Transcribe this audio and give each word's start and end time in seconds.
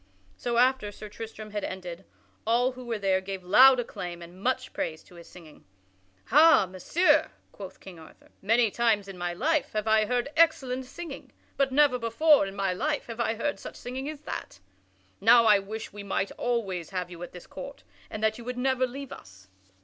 So 0.35 0.57
after 0.57 0.91
Sir 0.91 1.09
Tristram 1.09 1.51
had 1.51 1.63
ended, 1.63 2.05
all 2.47 2.71
who 2.71 2.85
were 2.87 2.97
there 2.97 3.21
gave 3.21 3.43
loud 3.43 3.79
acclaim 3.79 4.23
and 4.23 4.41
much 4.41 4.73
praise 4.73 5.03
to 5.03 5.13
his 5.13 5.27
singing. 5.27 5.63
"Ha, 6.25 6.65
Messire!" 6.65 7.29
quoth 7.51 7.79
King 7.79 7.99
Arthur, 7.99 8.29
"many 8.41 8.71
times 8.71 9.07
in 9.07 9.15
my 9.15 9.31
life 9.31 9.73
have 9.73 9.87
I 9.87 10.05
heard 10.07 10.27
excellent 10.35 10.85
singing, 10.85 11.31
but 11.55 11.71
never 11.71 11.99
before 11.99 12.47
in 12.47 12.55
my 12.55 12.73
life 12.73 13.05
have 13.05 13.19
I 13.19 13.35
heard 13.35 13.59
such 13.59 13.75
singing 13.75 14.09
as 14.09 14.21
that. 14.21 14.59
Now 15.19 15.45
I 15.45 15.59
wish 15.59 15.89
that 15.89 15.93
we 15.93 16.01
might 16.01 16.31
always 16.31 16.89
have 16.89 17.11
you 17.11 17.21
at 17.21 17.31
this 17.31 17.45
court 17.45 17.83
and 18.09 18.23
that 18.23 18.39
you 18.39 18.43
would 18.43 18.57
never 18.57 18.87
leave 18.87 19.11
us." 19.11 19.49